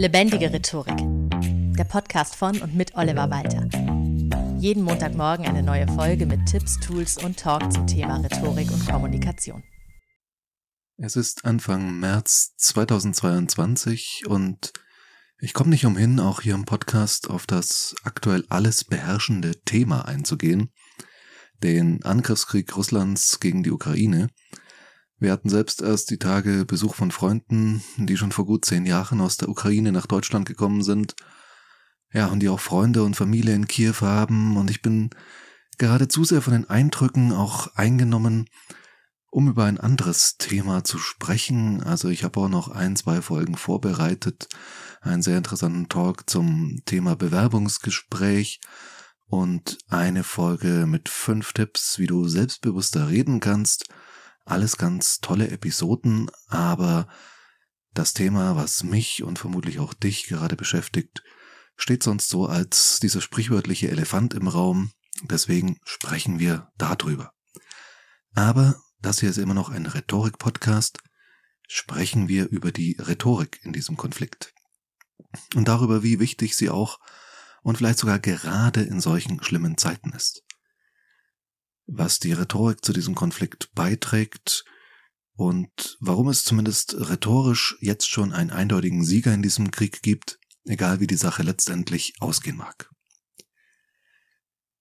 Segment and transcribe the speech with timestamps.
[0.00, 0.96] Lebendige Rhetorik.
[1.76, 3.68] Der Podcast von und mit Oliver Walter.
[4.58, 9.62] Jeden Montagmorgen eine neue Folge mit Tipps, Tools und Talk zum Thema Rhetorik und Kommunikation.
[10.96, 14.72] Es ist Anfang März 2022 und
[15.38, 20.72] ich komme nicht umhin, auch hier im Podcast auf das aktuell alles beherrschende Thema einzugehen,
[21.62, 24.30] den Angriffskrieg Russlands gegen die Ukraine.
[25.20, 29.20] Wir hatten selbst erst die Tage Besuch von Freunden, die schon vor gut zehn Jahren
[29.20, 31.14] aus der Ukraine nach Deutschland gekommen sind.
[32.10, 34.56] Ja, und die auch Freunde und Familie in Kiew haben.
[34.56, 35.10] Und ich bin
[35.76, 38.48] gerade zu sehr von den Eindrücken auch eingenommen,
[39.28, 41.82] um über ein anderes Thema zu sprechen.
[41.82, 44.48] Also ich habe auch noch ein, zwei Folgen vorbereitet.
[45.02, 48.60] Einen sehr interessanten Talk zum Thema Bewerbungsgespräch
[49.26, 53.84] und eine Folge mit fünf Tipps, wie du selbstbewusster reden kannst.
[54.50, 57.06] Alles ganz tolle Episoden, aber
[57.94, 61.22] das Thema, was mich und vermutlich auch dich gerade beschäftigt,
[61.76, 64.90] steht sonst so als dieser sprichwörtliche Elefant im Raum.
[65.22, 67.32] Deswegen sprechen wir darüber.
[68.34, 70.98] Aber das hier ist immer noch ein Rhetorik-Podcast.
[71.68, 74.52] Sprechen wir über die Rhetorik in diesem Konflikt.
[75.54, 76.98] Und darüber, wie wichtig sie auch
[77.62, 80.42] und vielleicht sogar gerade in solchen schlimmen Zeiten ist.
[81.92, 84.64] Was die Rhetorik zu diesem Konflikt beiträgt
[85.34, 91.00] und warum es zumindest rhetorisch jetzt schon einen eindeutigen Sieger in diesem Krieg gibt, egal
[91.00, 92.90] wie die Sache letztendlich ausgehen mag.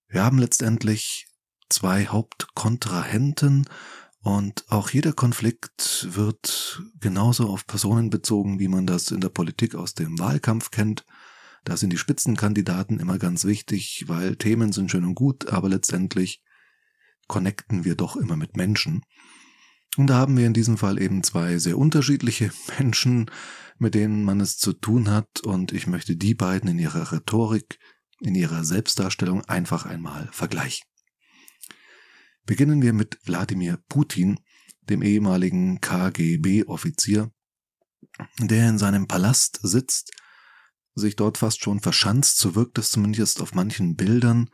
[0.07, 1.27] Wir haben letztendlich
[1.69, 3.67] zwei Hauptkontrahenten
[4.21, 9.73] und auch jeder Konflikt wird genauso auf Personen bezogen, wie man das in der Politik
[9.73, 11.05] aus dem Wahlkampf kennt.
[11.63, 16.44] Da sind die Spitzenkandidaten immer ganz wichtig, weil Themen sind schön und gut, aber letztendlich
[17.30, 19.03] connecten wir doch immer mit Menschen.
[19.95, 23.31] Und da haben wir in diesem Fall eben zwei sehr unterschiedliche Menschen,
[23.77, 27.80] mit denen man es zu tun hat, und ich möchte die beiden in ihrer Rhetorik,
[28.19, 30.85] in ihrer Selbstdarstellung einfach einmal vergleichen.
[32.45, 34.40] Beginnen wir mit Wladimir Putin,
[34.90, 37.31] dem ehemaligen KGB-Offizier,
[38.40, 40.11] der in seinem Palast sitzt,
[40.96, 44.50] sich dort fast schon verschanzt, so wirkt es zumindest auf manchen Bildern,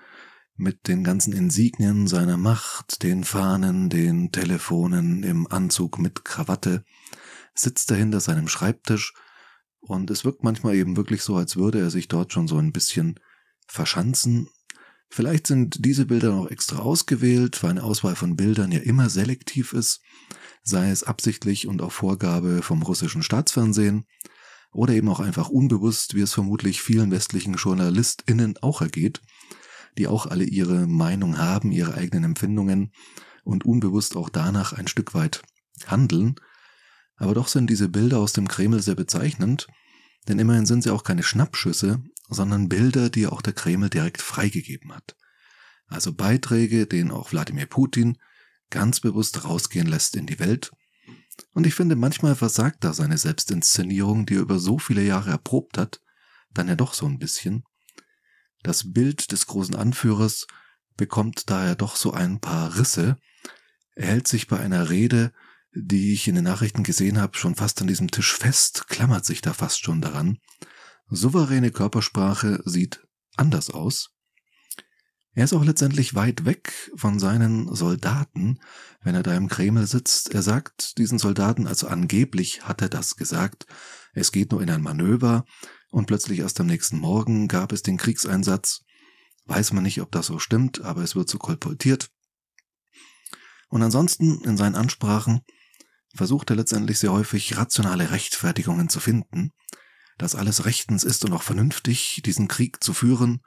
[0.55, 6.83] mit den ganzen Insignien seiner Macht, den Fahnen, den Telefonen, im Anzug mit Krawatte,
[7.53, 9.13] sitzt er hinter seinem Schreibtisch,
[9.79, 12.71] und es wirkt manchmal eben wirklich so, als würde er sich dort schon so ein
[12.71, 13.19] bisschen
[13.67, 14.49] verschanzen,
[15.09, 19.73] Vielleicht sind diese Bilder noch extra ausgewählt, weil eine Auswahl von Bildern ja immer selektiv
[19.73, 20.01] ist,
[20.63, 24.05] sei es absichtlich und auf Vorgabe vom russischen Staatsfernsehen
[24.73, 29.21] oder eben auch einfach unbewusst, wie es vermutlich vielen westlichen JournalistInnen auch ergeht,
[29.97, 32.91] die auch alle ihre Meinung haben, ihre eigenen Empfindungen
[33.43, 35.41] und unbewusst auch danach ein Stück weit
[35.87, 36.35] handeln.
[37.17, 39.67] Aber doch sind diese Bilder aus dem Kreml sehr bezeichnend,
[40.27, 44.93] denn immerhin sind sie auch keine Schnappschüsse, sondern Bilder, die auch der Kreml direkt freigegeben
[44.93, 45.15] hat.
[45.87, 48.17] Also Beiträge, denen auch Wladimir Putin
[48.69, 50.71] ganz bewusst rausgehen lässt in die Welt.
[51.53, 55.77] Und ich finde, manchmal versagt da seine Selbstinszenierung, die er über so viele Jahre erprobt
[55.77, 56.01] hat,
[56.53, 57.63] dann ja doch so ein bisschen.
[58.65, 60.47] Das Bild des großen Anführers
[60.97, 63.15] bekommt daher doch so ein paar Risse.
[63.93, 65.33] Er hält sich bei einer Rede,
[65.75, 69.41] die ich in den Nachrichten gesehen habe, schon fast an diesem Tisch fest, klammert sich
[69.41, 70.39] da fast schon daran.
[71.09, 73.05] Souveräne Körpersprache sieht
[73.35, 74.15] anders aus.
[75.33, 78.59] Er ist auch letztendlich weit weg von seinen Soldaten,
[79.03, 80.33] wenn er da im Kreml sitzt.
[80.33, 83.67] Er sagt diesen Soldaten, also angeblich hat er das gesagt,
[84.15, 85.45] es geht nur in ein Manöver
[85.89, 88.81] und plötzlich erst am nächsten Morgen gab es den Kriegseinsatz.
[89.45, 92.09] Weiß man nicht, ob das so stimmt, aber es wird so kolportiert.
[93.69, 95.41] Und ansonsten in seinen Ansprachen
[96.13, 99.51] versucht er letztendlich sehr häufig rationale Rechtfertigungen zu finden,
[100.17, 103.41] dass alles rechtens ist und auch vernünftig, diesen Krieg zu führen,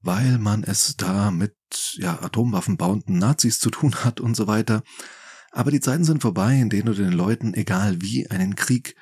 [0.00, 1.56] weil man es da mit
[1.94, 4.82] ja, atomwaffenbauenden Nazis zu tun hat und so weiter.
[5.50, 8.96] Aber die Zeiten sind vorbei, in denen du den Leuten, egal wie, einen Krieg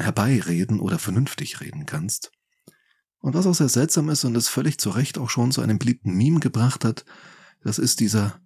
[0.00, 2.32] herbeireden oder vernünftig reden kannst.
[3.18, 5.78] Und was auch sehr seltsam ist und es völlig zu Recht auch schon zu einem
[5.78, 7.04] beliebten Meme gebracht hat,
[7.62, 8.40] das ist dieser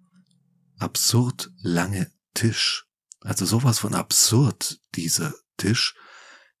[0.77, 2.85] absurd lange Tisch.
[3.21, 5.95] Also sowas von absurd, dieser Tisch.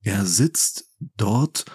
[0.01, 0.85] Er sitzt
[1.17, 1.65] dort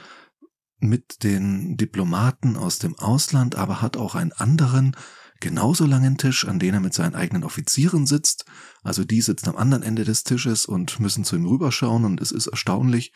[0.78, 4.96] mit den Diplomaten aus dem Ausland, aber hat auch einen anderen,
[5.40, 8.46] genauso langen Tisch, an dem er mit seinen eigenen Offizieren sitzt.
[8.82, 12.32] Also die sitzen am anderen Ende des Tisches und müssen zu ihm rüberschauen und es
[12.32, 13.12] ist erstaunlich,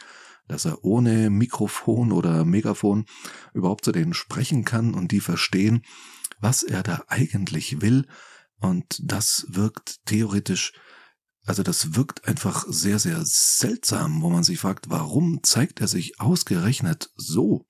[0.46, 3.06] dass er ohne Mikrofon oder Megafon
[3.54, 5.82] überhaupt zu denen sprechen kann und die verstehen,
[6.40, 8.06] was er da eigentlich will.
[8.60, 10.72] Und das wirkt theoretisch
[11.46, 16.20] Also das wirkt einfach sehr, sehr seltsam, wo man sich fragt, warum zeigt er sich
[16.20, 17.66] ausgerechnet so?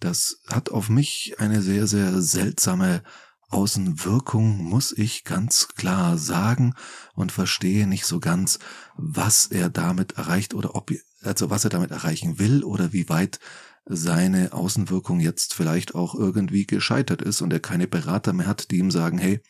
[0.00, 3.02] Das hat auf mich eine sehr, sehr seltsame
[3.48, 6.74] Außenwirkung, muss ich ganz klar sagen
[7.14, 8.58] und verstehe nicht so ganz,
[8.96, 10.92] was er damit erreicht oder ob,
[11.22, 13.40] also was er damit erreichen will oder wie weit
[13.86, 18.78] seine Außenwirkung jetzt vielleicht auch irgendwie gescheitert ist und er keine Berater mehr hat, die
[18.78, 19.40] ihm sagen, hey,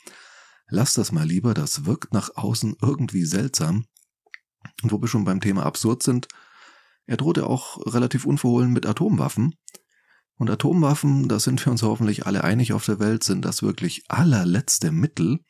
[0.69, 3.87] lass das mal lieber, das wirkt nach außen irgendwie seltsam.
[4.83, 6.29] Und wo wir schon beim Thema absurd sind,
[7.06, 9.55] er drohte auch relativ unverhohlen mit Atomwaffen.
[10.38, 14.05] Und Atomwaffen, da sind wir uns hoffentlich alle einig auf der Welt, sind das wirklich
[14.08, 15.40] allerletzte Mittel.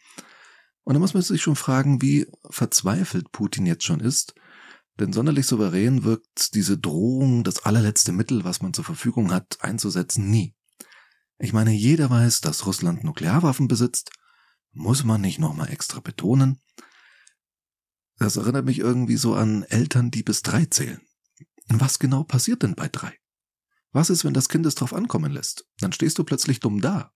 [0.85, 4.35] Und da muss man sich schon fragen, wie verzweifelt Putin jetzt schon ist.
[4.99, 10.29] Denn sonderlich souverän wirkt diese Drohung, das allerletzte Mittel, was man zur Verfügung hat, einzusetzen,
[10.31, 10.55] nie.
[11.39, 14.11] Ich meine, jeder weiß, dass Russland Nuklearwaffen besitzt
[14.79, 16.61] muss man nicht nochmal extra betonen?
[18.17, 21.01] Das erinnert mich irgendwie so an Eltern, die bis drei zählen.
[21.69, 23.18] Was genau passiert denn bei drei?
[23.99, 25.67] Was ist, wenn das Kind es drauf ankommen lässt?
[25.81, 27.11] Dann stehst du plötzlich dumm da.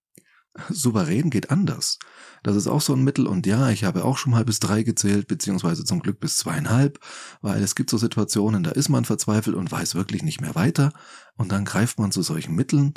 [0.68, 2.00] Souverän geht anders.
[2.42, 4.82] Das ist auch so ein Mittel und ja, ich habe auch schon mal bis drei
[4.82, 6.98] gezählt, beziehungsweise zum Glück bis zweieinhalb,
[7.40, 10.92] weil es gibt so Situationen, da ist man verzweifelt und weiß wirklich nicht mehr weiter
[11.36, 12.94] und dann greift man zu solchen Mitteln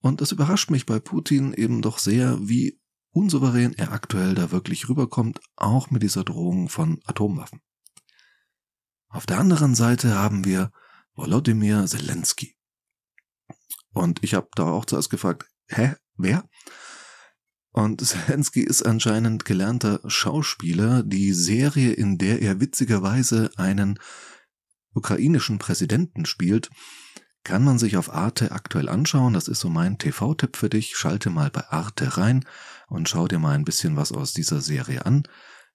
[0.00, 2.80] und es überrascht mich bei Putin eben doch sehr, wie
[3.10, 7.60] unsouverän er aktuell da wirklich rüberkommt, auch mit dieser Drohung von Atomwaffen.
[9.10, 10.72] Auf der anderen Seite haben wir
[11.12, 12.57] Volodymyr Zelensky.
[13.92, 16.48] Und ich habe da auch zuerst gefragt, hä, wer?
[17.72, 21.02] Und Zelensky ist anscheinend gelernter Schauspieler.
[21.02, 23.98] Die Serie, in der er witzigerweise einen
[24.94, 26.70] ukrainischen Präsidenten spielt,
[27.44, 29.32] kann man sich auf Arte aktuell anschauen.
[29.32, 30.96] Das ist so mein TV-Tipp für dich.
[30.96, 32.44] Schalte mal bei Arte rein
[32.88, 35.22] und schau dir mal ein bisschen was aus dieser Serie an.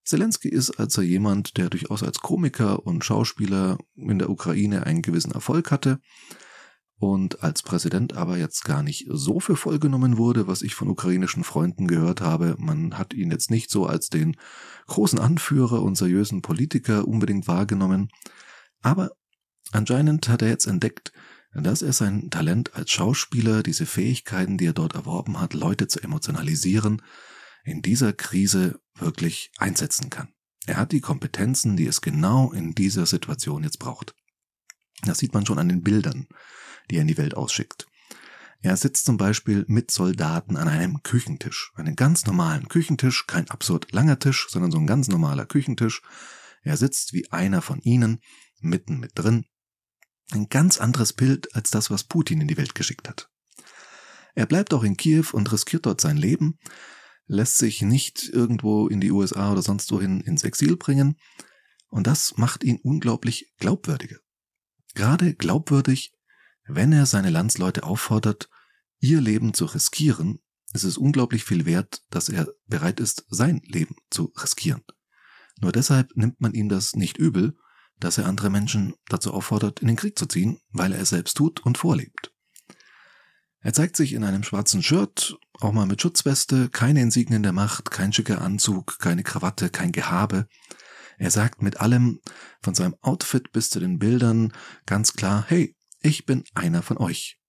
[0.03, 5.31] Zelensky ist also jemand, der durchaus als Komiker und Schauspieler in der Ukraine einen gewissen
[5.31, 5.99] Erfolg hatte
[7.03, 10.87] und als Präsident aber jetzt gar nicht so für voll genommen wurde, was ich von
[10.87, 12.55] ukrainischen Freunden gehört habe.
[12.57, 14.37] Man hat ihn jetzt nicht so als den
[14.87, 18.07] großen Anführer und seriösen Politiker unbedingt wahrgenommen.
[18.81, 19.11] Aber
[19.73, 21.11] anscheinend hat er jetzt entdeckt,
[21.53, 25.99] dass er sein Talent als Schauspieler, diese Fähigkeiten, die er dort erworben hat, Leute zu
[25.99, 27.01] emotionalisieren,
[27.65, 30.29] in dieser Krise wirklich einsetzen kann.
[30.65, 34.15] Er hat die Kompetenzen, die es genau in dieser Situation jetzt braucht.
[35.03, 36.27] Das sieht man schon an den Bildern,
[36.89, 37.87] die er in die Welt ausschickt.
[38.61, 43.91] Er sitzt zum Beispiel mit Soldaten an einem Küchentisch, einen ganz normalen Küchentisch, kein absurd
[43.91, 46.01] langer Tisch, sondern so ein ganz normaler Küchentisch.
[46.61, 48.21] Er sitzt wie einer von ihnen,
[48.61, 49.45] mitten mit drin,
[50.31, 53.29] ein ganz anderes Bild als das, was Putin in die Welt geschickt hat.
[54.33, 56.57] Er bleibt auch in Kiew und riskiert dort sein Leben,
[57.27, 61.17] lässt sich nicht irgendwo in die USA oder sonst wohin ins Exil bringen,
[61.89, 64.17] und das macht ihn unglaublich glaubwürdiger.
[64.95, 66.13] Gerade glaubwürdig,
[66.65, 68.49] wenn er seine Landsleute auffordert,
[68.99, 70.39] ihr Leben zu riskieren,
[70.73, 74.83] ist es unglaublich viel wert, dass er bereit ist, sein Leben zu riskieren.
[75.59, 77.55] Nur deshalb nimmt man ihm das nicht übel,
[77.99, 81.37] dass er andere Menschen dazu auffordert, in den Krieg zu ziehen, weil er es selbst
[81.37, 82.31] tut und vorlebt.
[83.59, 87.91] Er zeigt sich in einem schwarzen Shirt, auch mal mit Schutzweste, keine Insignien der Macht,
[87.91, 90.47] kein schicker Anzug, keine Krawatte, kein Gehabe.
[91.17, 92.19] Er sagt mit allem,
[92.61, 94.51] von seinem Outfit bis zu den Bildern,
[94.85, 97.39] ganz klar, hey, ich bin einer von euch.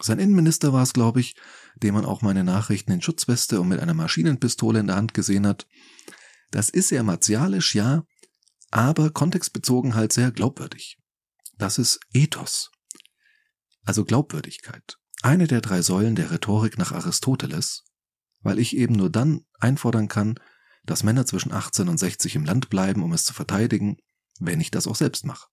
[0.00, 1.34] Sein Innenminister war es, glaube ich,
[1.76, 5.46] dem man auch meine Nachrichten in Schutzweste und mit einer Maschinenpistole in der Hand gesehen
[5.46, 5.66] hat.
[6.50, 8.04] Das ist sehr martialisch, ja,
[8.70, 10.98] aber kontextbezogen halt sehr glaubwürdig.
[11.56, 12.70] Das ist Ethos.
[13.84, 14.96] Also Glaubwürdigkeit.
[15.22, 17.84] Eine der drei Säulen der Rhetorik nach Aristoteles,
[18.40, 20.38] weil ich eben nur dann einfordern kann,
[20.84, 23.96] dass Männer zwischen 18 und 60 im Land bleiben, um es zu verteidigen,
[24.38, 25.48] wenn ich das auch selbst mache.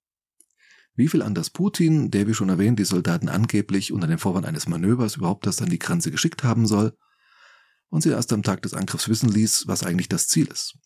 [0.96, 4.68] Wie viel anders Putin, der wie schon erwähnt die Soldaten angeblich unter dem Vorwand eines
[4.68, 6.98] Manövers überhaupt das an die Grenze geschickt haben soll
[7.90, 10.78] und sie erst am Tag des Angriffs wissen ließ, was eigentlich das Ziel ist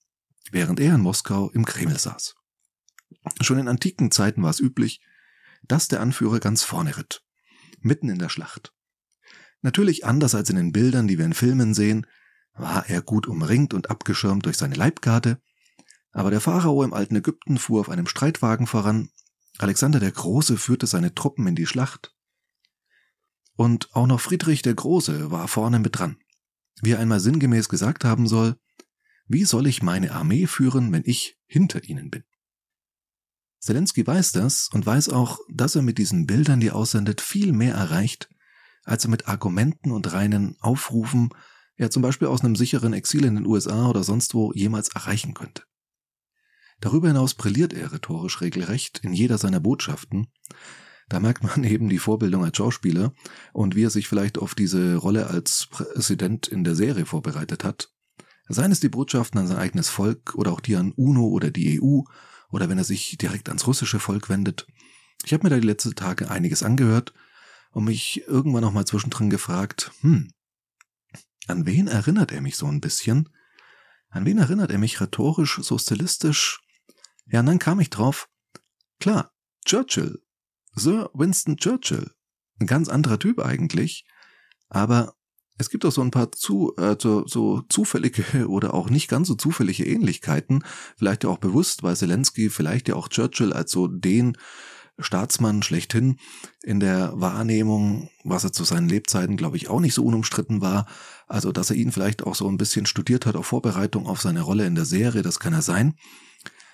[0.51, 2.36] während er in Moskau im Kreml saß.
[3.42, 5.01] Schon in antiken Zeiten war es üblich,
[5.63, 7.24] dass der Anführer ganz vorne ritt,
[7.82, 8.74] mitten in der Schlacht.
[9.62, 12.06] Natürlich anders als in den Bildern, die wir in Filmen sehen,
[12.54, 15.42] war er gut umringt und abgeschirmt durch seine Leibgarde,
[16.12, 19.10] aber der Pharao im alten Ägypten fuhr auf einem Streitwagen voran,
[19.60, 22.16] Alexander der Große führte seine Truppen in die Schlacht,
[23.60, 26.16] und auch noch Friedrich der Große war vorne mit dran.
[26.82, 28.56] Wie er einmal sinngemäß gesagt haben soll,
[29.28, 32.24] wie soll ich meine Armee führen, wenn ich hinter ihnen bin?
[33.60, 37.51] Zelensky weiß das und weiß auch, dass er mit diesen Bildern, die er aussendet, viel
[37.51, 38.30] mehr erreicht,
[38.86, 41.32] als er mit Argumenten und reinen Aufrufen,
[41.75, 45.34] ja zum Beispiel aus einem sicheren Exil in den USA oder sonst wo, jemals erreichen
[45.34, 45.63] könnte.
[46.82, 50.28] Darüber hinaus brilliert er rhetorisch regelrecht in jeder seiner Botschaften.
[51.10, 53.14] Da merkt man eben die Vorbildung als Schauspieler
[53.54, 57.92] und wie er sich vielleicht auf diese Rolle als Präsident in der Serie vorbereitet hat.
[58.48, 61.80] Seien es die Botschaften an sein eigenes Volk oder auch die an UNO oder die
[61.80, 62.02] EU
[62.50, 64.66] oder wenn er sich direkt ans russische Volk wendet.
[65.24, 67.14] Ich habe mir da die letzten Tage einiges angehört
[67.72, 70.32] und mich irgendwann noch mal zwischendrin gefragt, hm,
[71.48, 73.30] an wen erinnert er mich so ein bisschen?
[74.10, 76.60] An wen erinnert er mich rhetorisch, so stilistisch?
[77.32, 78.28] Ja, und dann kam ich drauf.
[79.00, 79.32] Klar,
[79.66, 80.22] Churchill.
[80.74, 82.12] Sir Winston Churchill.
[82.60, 84.06] Ein ganz anderer Typ eigentlich.
[84.70, 85.14] Aber
[85.58, 89.28] es gibt auch so ein paar zu, äh, so, so zufällige oder auch nicht ganz
[89.28, 90.64] so zufällige Ähnlichkeiten.
[90.98, 94.38] Vielleicht ja auch bewusst, weil Zelensky vielleicht ja auch Churchill als so den
[94.98, 96.18] Staatsmann schlechthin
[96.62, 100.88] in der Wahrnehmung, was er zu seinen Lebzeiten, glaube ich, auch nicht so unumstritten war.
[101.28, 104.42] Also, dass er ihn vielleicht auch so ein bisschen studiert hat auf Vorbereitung auf seine
[104.42, 105.96] Rolle in der Serie, das kann er sein.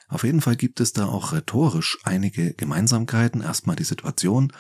[0.08, 3.42] Auf jeden Fall gibt es da auch rhetorisch einige Gemeinsamkeiten.
[3.42, 4.52] Erstmal die Situation.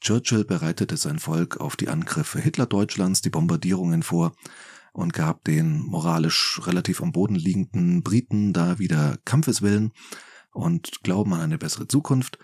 [0.00, 4.32] Churchill bereitete sein Volk auf die Angriffe Hitler-Deutschlands, die Bombardierungen vor
[4.92, 9.92] und gab den moralisch relativ am Boden liegenden Briten da wieder Kampfeswillen
[10.52, 12.38] und Glauben an eine bessere Zukunft.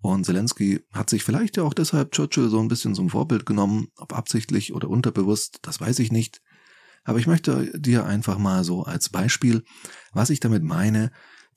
[0.00, 3.88] Und Zelensky hat sich vielleicht ja auch deshalb Churchill so ein bisschen zum Vorbild genommen,
[3.96, 6.40] ob absichtlich oder unterbewusst, das weiß ich nicht.
[7.04, 9.62] Aber ich möchte dir einfach mal so als Beispiel,
[10.12, 11.10] was ich damit meine,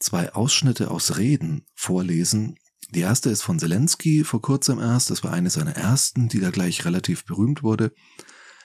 [0.04, 2.58] zwei Ausschnitte aus Reden vorlesen.
[2.92, 6.52] Die erste ist von Zelensky vor kurzem erst, das war eine seiner ersten, die da
[6.52, 7.94] gleich relativ berühmt wurde.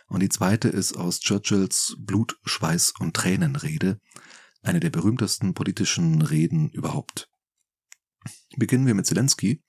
[0.09, 4.01] Und die zweite ist aus Churchills Blut, Schweiß und Tränenrede,
[4.63, 7.31] eine der berühmtesten politischen Reden überhaupt.
[8.57, 9.63] Beginnen wir mit Zelensky.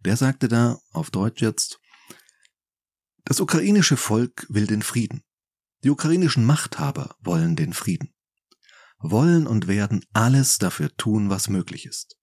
[0.00, 1.78] Der sagte da auf Deutsch jetzt,
[3.24, 5.22] das ukrainische Volk will den Frieden.
[5.84, 8.15] Die ukrainischen Machthaber wollen den Frieden.
[8.98, 12.18] Wollen und werden alles dafür tun, was möglich ist.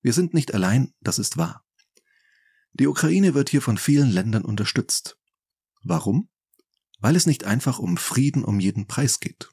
[0.00, 1.64] Wir sind nicht allein, das ist wahr.
[2.72, 5.18] Die Ukraine wird hier von vielen Ländern unterstützt.
[5.82, 6.28] Warum?
[6.98, 9.50] Weil es nicht einfach um Frieden um jeden Preis geht,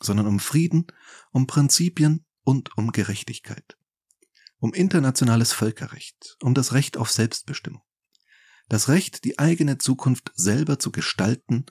[0.00, 0.86] sondern um Frieden,
[1.30, 3.76] um Prinzipien und um Gerechtigkeit
[4.58, 7.82] um internationales Völkerrecht, um das Recht auf Selbstbestimmung,
[8.68, 11.66] das Recht, die eigene Zukunft selber zu gestalten,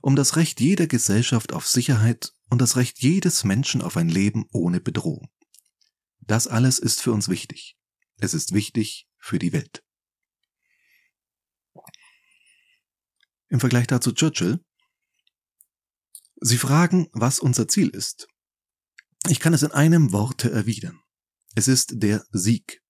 [0.00, 4.46] um das Recht jeder Gesellschaft auf Sicherheit und das Recht jedes Menschen auf ein Leben
[4.52, 5.28] ohne Bedrohung.
[6.20, 7.76] Das alles ist für uns wichtig.
[8.18, 9.84] Es ist wichtig für die Welt.
[13.48, 14.60] Im Vergleich dazu Churchill.
[16.40, 18.28] Sie fragen, was unser Ziel ist.
[19.28, 21.00] Ich kann es in einem Worte erwidern.
[21.54, 22.82] Es ist der Sieg.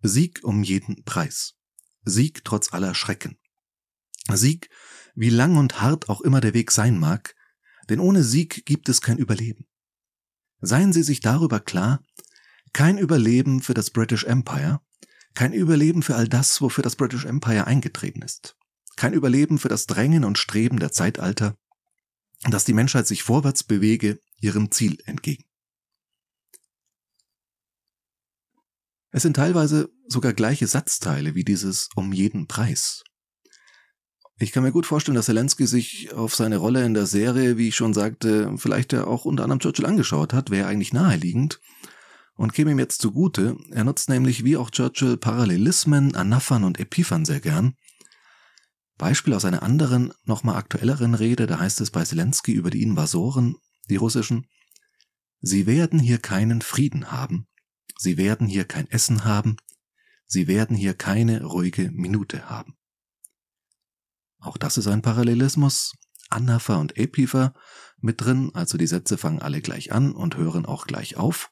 [0.00, 1.54] Sieg um jeden Preis.
[2.04, 3.38] Sieg trotz aller Schrecken.
[4.32, 4.70] Sieg,
[5.14, 7.34] wie lang und hart auch immer der Weg sein mag,
[7.88, 9.66] denn ohne Sieg gibt es kein Überleben.
[10.60, 12.02] Seien Sie sich darüber klar,
[12.72, 14.80] kein Überleben für das British Empire,
[15.34, 18.56] kein Überleben für all das, wofür das British Empire eingetreten ist,
[18.96, 21.56] kein Überleben für das Drängen und Streben der Zeitalter,
[22.42, 25.44] dass die Menschheit sich vorwärts bewege, ihrem Ziel entgegen.
[29.10, 33.04] Es sind teilweise sogar gleiche Satzteile wie dieses um jeden Preis.
[34.40, 37.68] Ich kann mir gut vorstellen, dass Zelensky sich auf seine Rolle in der Serie, wie
[37.68, 41.60] ich schon sagte, vielleicht ja auch unter anderem Churchill angeschaut hat, wäre eigentlich naheliegend
[42.36, 43.56] und käme ihm jetzt zugute.
[43.72, 47.74] Er nutzt nämlich wie auch Churchill Parallelismen, Anaphern und Epiphern sehr gern.
[48.96, 53.56] Beispiel aus einer anderen, nochmal aktuelleren Rede, da heißt es bei Zelensky über die Invasoren,
[53.90, 54.46] die russischen,
[55.40, 57.48] Sie werden hier keinen Frieden haben,
[57.96, 59.56] Sie werden hier kein Essen haben,
[60.26, 62.77] Sie werden hier keine ruhige Minute haben.
[64.40, 65.94] Auch das ist ein Parallelismus.
[66.30, 67.54] Anapher und Epipher
[68.00, 71.50] mit drin, also die Sätze fangen alle gleich an und hören auch gleich auf.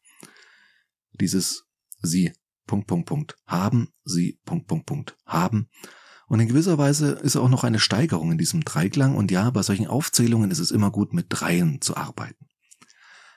[1.13, 1.65] Dieses
[2.03, 2.33] Sie
[2.67, 5.69] Punkt Punkt Punkt haben, Sie Punkt Punkt Punkt haben.
[6.29, 9.63] Und in gewisser Weise ist auch noch eine Steigerung in diesem Dreiklang und ja, bei
[9.63, 12.47] solchen Aufzählungen ist es immer gut mit Dreien zu arbeiten.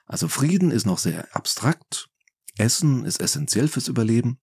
[0.06, 2.10] Also Frieden ist noch sehr abstrakt,
[2.58, 4.39] Essen ist essentiell fürs Überleben.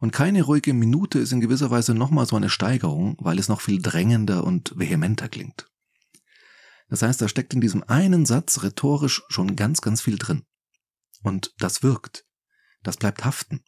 [0.00, 3.60] Und keine ruhige Minute ist in gewisser Weise nochmal so eine Steigerung, weil es noch
[3.60, 5.68] viel drängender und vehementer klingt.
[6.88, 10.44] Das heißt, da steckt in diesem einen Satz rhetorisch schon ganz, ganz viel drin.
[11.22, 12.24] Und das wirkt.
[12.82, 13.62] Das bleibt haften.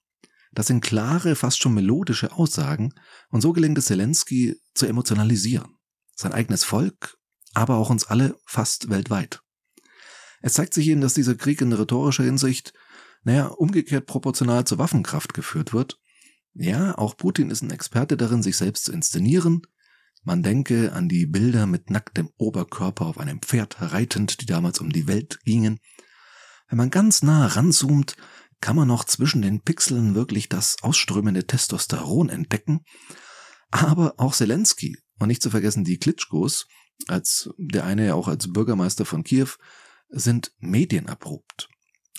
[0.53, 2.93] Das sind klare, fast schon melodische Aussagen,
[3.31, 5.77] und so gelingt es Zelensky zu emotionalisieren.
[6.17, 7.17] Sein eigenes Volk,
[7.55, 9.43] aber auch uns alle fast weltweit.
[10.43, 12.73] Es zeigt sich ihnen, dass dieser Krieg in rhetorischer Hinsicht
[13.23, 16.01] naja, umgekehrt proportional zur Waffenkraft geführt wird.
[16.55, 19.63] Ja, auch Putin ist ein Experte darin, sich selbst zu inszenieren.
[20.23, 24.91] Man denke an die Bilder mit nacktem Oberkörper auf einem Pferd reitend, die damals um
[24.91, 25.79] die Welt gingen.
[26.69, 28.17] Wenn man ganz nah ranzoomt,
[28.61, 32.85] kann man noch zwischen den Pixeln wirklich das ausströmende Testosteron entdecken.
[33.71, 36.67] Aber auch Zelensky und nicht zu vergessen die Klitschkos,
[37.07, 39.49] als der eine ja auch als Bürgermeister von Kiew,
[40.11, 41.69] sind medienerprobt.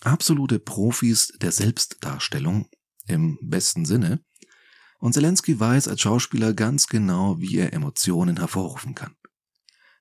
[0.02, 2.68] Absolute Profis der Selbstdarstellung
[3.08, 4.24] im besten Sinne.
[5.00, 9.16] Und Zelensky weiß als Schauspieler ganz genau, wie er Emotionen hervorrufen kann.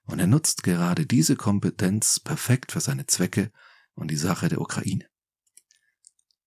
[0.04, 3.50] Und er nutzt gerade diese Kompetenz perfekt für seine Zwecke
[3.94, 5.06] und die Sache der Ukraine.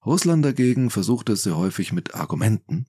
[0.05, 2.87] Russland dagegen versucht es sehr häufig mit Argumenten.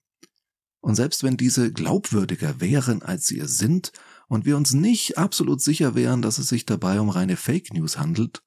[0.81, 3.93] Und selbst wenn diese glaubwürdiger wären, als sie es sind,
[4.27, 7.99] und wir uns nicht absolut sicher wären, dass es sich dabei um reine Fake News
[7.99, 8.43] handelt,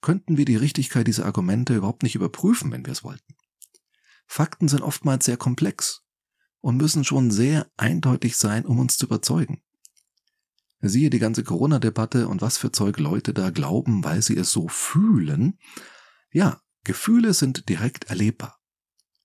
[0.00, 3.34] könnten wir die Richtigkeit dieser Argumente überhaupt nicht überprüfen, wenn wir es wollten.
[4.26, 6.02] Fakten sind oftmals sehr komplex
[6.60, 9.62] und müssen schon sehr eindeutig sein, um uns zu überzeugen.
[10.80, 14.68] Siehe die ganze Corona-Debatte und was für Zeug Leute da glauben, weil sie es so
[14.68, 15.58] fühlen.
[16.30, 18.58] Ja, Gefühle sind direkt erlebbar.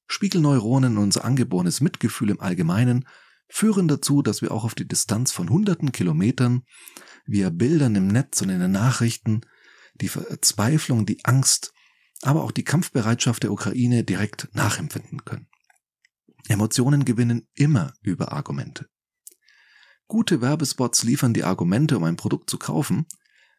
[0.07, 3.05] Spiegelneuronen und unser angeborenes Mitgefühl im Allgemeinen
[3.49, 6.63] führen dazu, dass wir auch auf die Distanz von hunderten Kilometern
[7.25, 9.41] via Bildern im Netz und in den Nachrichten
[9.95, 11.73] die Verzweiflung, die Angst,
[12.21, 15.47] aber auch die Kampfbereitschaft der Ukraine direkt nachempfinden können.
[16.47, 18.89] Emotionen gewinnen immer über Argumente.
[20.07, 23.05] Gute Werbespots liefern die Argumente, um ein Produkt zu kaufen.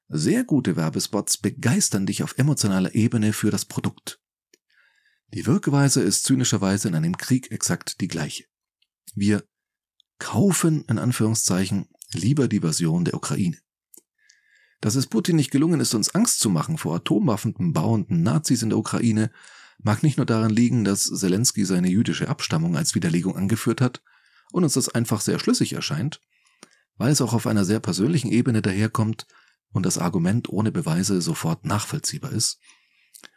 [0.09, 4.21] Sehr gute Werbespots begeistern dich auf emotionaler Ebene für das Produkt.
[5.29, 8.47] Die Wirkweise ist zynischerweise in einem Krieg exakt die gleiche.
[9.15, 9.45] Wir
[10.19, 13.57] kaufen in Anführungszeichen lieber die Version der Ukraine.
[14.81, 18.71] Dass es Putin nicht gelungen ist, uns Angst zu machen vor Atomwaffen bauenden Nazis in
[18.71, 19.31] der Ukraine,
[19.83, 24.03] mag nicht nur daran liegen, dass Zelensky seine jüdische Abstammung als Widerlegung angeführt hat
[24.53, 26.21] und uns das einfach sehr schlüssig erscheint,
[26.97, 29.27] weil es auch auf einer sehr persönlichen Ebene daherkommt
[29.73, 32.59] und das Argument ohne Beweise sofort nachvollziehbar ist,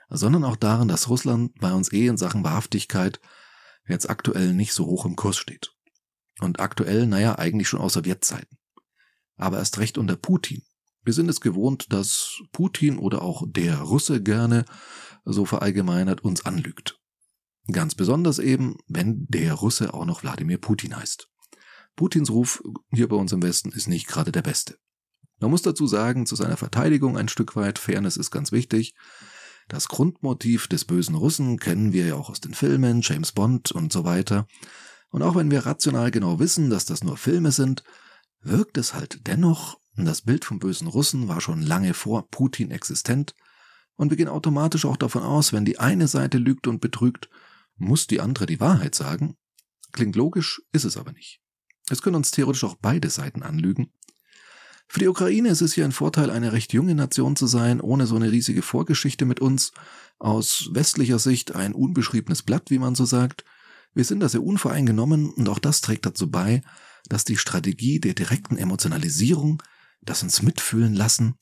[0.09, 3.19] sondern auch daran, dass Russland bei uns eh in Sachen Wahrhaftigkeit
[3.87, 5.71] jetzt aktuell nicht so hoch im Kurs steht.
[6.39, 8.57] Und aktuell, naja, eigentlich schon aus Sowjetzeiten.
[9.35, 10.63] Aber erst recht unter Putin.
[11.03, 14.65] Wir sind es gewohnt, dass Putin oder auch der Russe gerne,
[15.25, 16.99] so verallgemeinert, uns anlügt.
[17.71, 21.29] Ganz besonders eben, wenn der Russe auch noch Wladimir Putin heißt.
[21.95, 24.77] Putins Ruf hier bei uns im Westen ist nicht gerade der beste.
[25.39, 28.95] Man muss dazu sagen, zu seiner Verteidigung ein Stück weit, Fairness ist ganz wichtig.
[29.67, 33.93] Das Grundmotiv des bösen Russen kennen wir ja auch aus den Filmen, James Bond und
[33.93, 34.47] so weiter.
[35.09, 37.83] Und auch wenn wir rational genau wissen, dass das nur Filme sind,
[38.41, 43.35] wirkt es halt dennoch, das Bild vom bösen Russen war schon lange vor Putin existent,
[43.95, 47.29] und wir gehen automatisch auch davon aus, wenn die eine Seite lügt und betrügt,
[47.77, 49.37] muss die andere die Wahrheit sagen.
[49.91, 51.41] Klingt logisch, ist es aber nicht.
[51.89, 53.91] Es können uns theoretisch auch beide Seiten anlügen.
[54.87, 58.05] Für die Ukraine ist es hier ein Vorteil, eine recht junge Nation zu sein, ohne
[58.05, 59.71] so eine riesige Vorgeschichte mit uns.
[60.19, 63.43] Aus westlicher Sicht ein unbeschriebenes Blatt, wie man so sagt.
[63.93, 66.61] Wir sind da sehr unvoreingenommen und auch das trägt dazu bei,
[67.09, 69.61] dass die Strategie der direkten Emotionalisierung,
[70.05, 71.35] das uns mitfühlen lassen,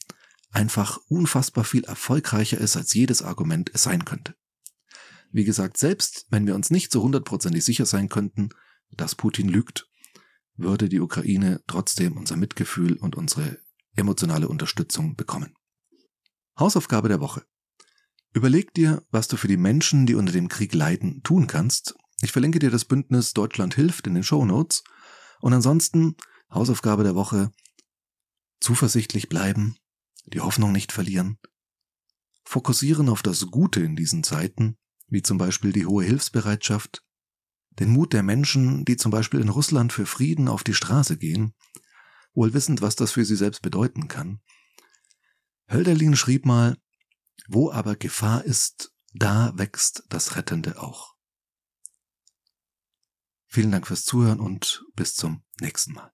[0.52, 4.36] einfach unfassbar viel erfolgreicher ist, als jedes Argument es sein könnte.
[5.32, 8.50] Wie gesagt, selbst wenn wir uns nicht so hundertprozentig sicher sein könnten,
[8.92, 9.88] dass Putin lügt
[10.64, 13.60] würde die Ukraine trotzdem unser Mitgefühl und unsere
[13.96, 15.54] emotionale Unterstützung bekommen.
[16.58, 17.46] Hausaufgabe der Woche.
[18.34, 21.96] Überleg dir, was du für die Menschen, die unter dem Krieg leiden, tun kannst.
[22.22, 24.84] Ich verlinke dir das Bündnis Deutschland hilft in den Show Notes.
[25.42, 26.16] Und ansonsten,
[26.54, 27.52] Hausaufgabe der Woche,
[28.62, 29.76] zuversichtlich bleiben,
[30.26, 31.38] die Hoffnung nicht verlieren,
[32.46, 37.04] fokussieren auf das Gute in diesen Zeiten, wie zum Beispiel die hohe Hilfsbereitschaft,
[37.72, 41.54] den Mut der Menschen, die zum Beispiel in Russland für Frieden auf die Straße gehen,
[42.34, 44.42] wohl wissend, was das für sie selbst bedeuten kann.
[45.70, 46.78] Hölderlin schrieb mal,
[47.48, 51.16] wo aber Gefahr ist, da wächst das Rettende auch.
[53.48, 56.14] Vielen Dank fürs Zuhören und bis zum nächsten Mal.